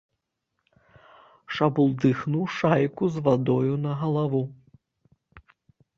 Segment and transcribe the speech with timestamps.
[1.57, 4.43] Шабулдыхнуў шайку з вадою на галаву.